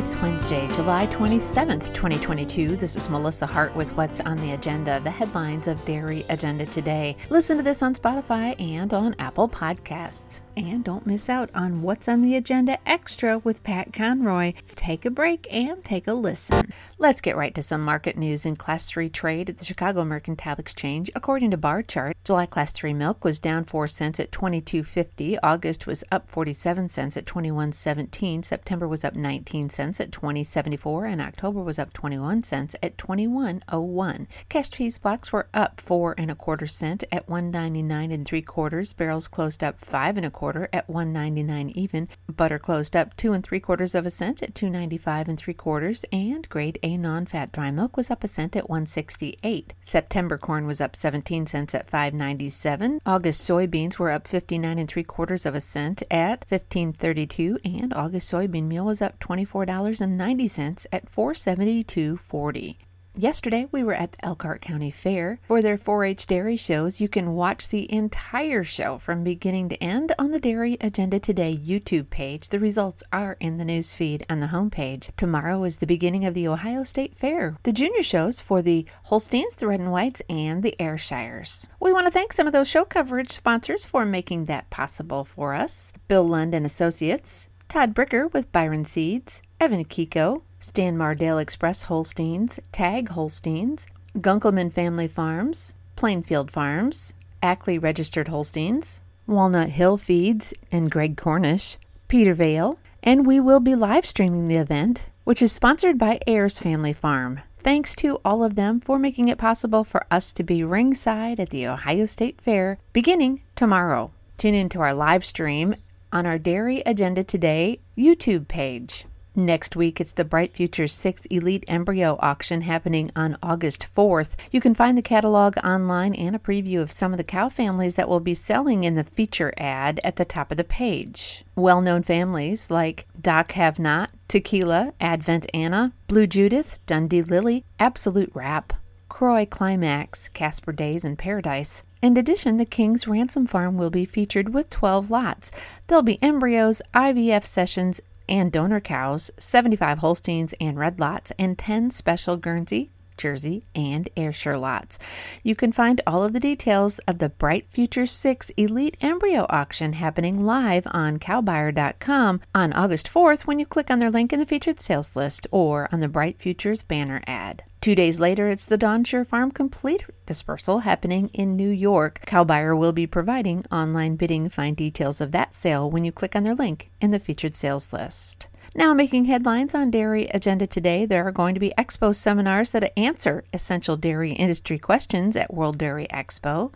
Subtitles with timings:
[0.00, 2.74] It's Wednesday, July 27th, 2022.
[2.74, 7.16] This is Melissa Hart with what's on the agenda, the headlines of Dairy Agenda today.
[7.28, 10.40] Listen to this on Spotify and on Apple Podcasts.
[10.56, 14.54] And don't miss out on what's on the agenda extra with Pat Conroy.
[14.74, 16.70] Take a break and take a listen.
[16.98, 20.56] Let's get right to some market news in Class 3 trade at the Chicago Mercantile
[20.58, 21.10] Exchange.
[21.14, 25.38] According to Bar Chart, July Class 3 milk was down 4 cents at 22.50.
[25.42, 28.44] August was up 47 cents at 21.17.
[28.44, 32.96] September was up 19 cents cents at 20.74 and October was up 21 cents at
[32.96, 34.26] 21.01.
[34.48, 38.92] Cash cheese blocks were up 4 and a quarter cent at 199 and 3 quarters.
[38.92, 42.06] Barrels closed up 5 and a quarter at 199 even.
[42.28, 46.04] Butter closed up 2 and 3 quarters of a cent at 295 and 3 quarters
[46.12, 49.74] and grade A non-fat dry milk was up a cent at 168.
[49.80, 53.00] September corn was up 17 cents at 597.
[53.04, 58.30] August soybeans were up 59 and 3 quarters of a cent at 1532 and August
[58.30, 62.76] soybean meal was up 24 $4.90 at 472.40.
[63.16, 65.40] Yesterday, we were at the Elkhart County Fair.
[65.48, 69.82] For their 4 H dairy shows, you can watch the entire show from beginning to
[69.82, 72.48] end on the Dairy Agenda Today YouTube page.
[72.48, 75.10] The results are in the news feed on the homepage.
[75.16, 77.56] Tomorrow is the beginning of the Ohio State Fair.
[77.64, 81.66] The junior shows for the Holsteins, the Red and Whites, and the Ayrshires.
[81.80, 85.52] We want to thank some of those show coverage sponsors for making that possible for
[85.52, 91.84] us Bill Lund and Associates, Todd Bricker with Byron Seeds, Evan Kiko, Stan Mardale Express
[91.84, 93.86] Holsteins, Tag Holsteins,
[94.18, 102.34] Gunkelman Family Farms, Plainfield Farms, Ackley Registered Holsteins, Walnut Hill Feeds and Greg Cornish, Peter
[102.34, 106.92] Vale, and we will be live streaming the event, which is sponsored by Ayars Family
[106.92, 107.38] Farm.
[107.60, 111.50] Thanks to all of them for making it possible for us to be ringside at
[111.50, 114.10] the Ohio State Fair beginning tomorrow.
[114.38, 115.76] Tune in to our live stream
[116.12, 119.04] on our Dairy Agenda Today YouTube page.
[119.36, 124.34] Next week, it's the Bright Futures 6 Elite Embryo Auction happening on August 4th.
[124.50, 127.94] You can find the catalog online and a preview of some of the cow families
[127.94, 131.44] that will be selling in the feature ad at the top of the page.
[131.54, 138.32] Well known families like Doc Have Not, Tequila, Advent Anna, Blue Judith, Dundee Lily, Absolute
[138.34, 138.72] Rap,
[139.10, 141.82] Croy Climax, Casper Days, and Paradise.
[142.00, 145.52] In addition, the King's Ransom Farm will be featured with 12 lots.
[145.88, 151.90] There'll be embryos, IVF sessions, and donor cows, 75 Holsteins and red lots, and 10
[151.90, 154.98] special Guernsey, Jersey, and Ayrshire lots.
[155.42, 159.92] You can find all of the details of the Bright Future 6 Elite Embryo Auction
[159.92, 164.46] happening live on cowbuyer.com on August 4th when you click on their link in the
[164.46, 167.62] featured sales list or on the Bright Futures banner ad.
[167.80, 172.20] Two days later, it's the Don Sure Farm Complete dispersal happening in New York.
[172.26, 174.50] Cowbuyer will be providing online bidding.
[174.50, 177.90] Find details of that sale when you click on their link in the featured sales
[177.90, 178.48] list.
[178.72, 182.96] Now, making headlines on Dairy Agenda today, there are going to be expo seminars that
[182.96, 186.72] answer essential dairy industry questions at World Dairy Expo.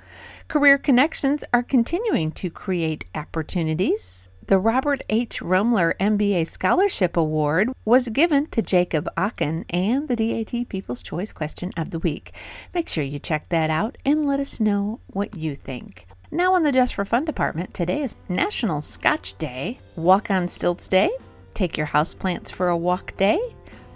[0.49, 4.29] Career Connections are continuing to create opportunities.
[4.49, 5.41] The Robert H.
[5.41, 11.71] Rumler MBA Scholarship Award was given to Jacob Aachen and the DAT People's Choice Question
[11.77, 12.35] of the Week.
[12.75, 16.09] Make sure you check that out and let us know what you think.
[16.33, 20.89] Now, on the Just for Fun department, today is National Scotch Day, Walk on Stilts
[20.89, 21.11] Day,
[21.55, 23.41] Take Your Houseplants for a Walk Day,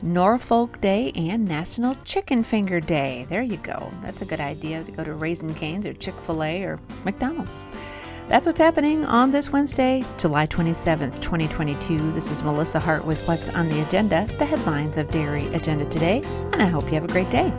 [0.00, 3.26] Norfolk Day, and National Chicken Finger Day.
[3.28, 3.91] There you go.
[4.00, 7.64] That's a good idea to go to Raising Cane's or Chick fil A or McDonald's.
[8.28, 12.12] That's what's happening on this Wednesday, July 27th, 2022.
[12.12, 16.22] This is Melissa Hart with What's on the Agenda, the headlines of Dairy Agenda today,
[16.52, 17.50] and I hope you have a great day.